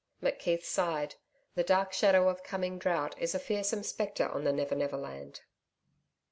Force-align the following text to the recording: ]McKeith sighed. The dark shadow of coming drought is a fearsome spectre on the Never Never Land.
]McKeith 0.23 0.63
sighed. 0.63 1.13
The 1.53 1.61
dark 1.63 1.93
shadow 1.93 2.27
of 2.27 2.41
coming 2.41 2.79
drought 2.79 3.13
is 3.19 3.35
a 3.35 3.39
fearsome 3.39 3.83
spectre 3.83 4.27
on 4.27 4.45
the 4.45 4.51
Never 4.51 4.73
Never 4.73 4.97
Land. 4.97 5.41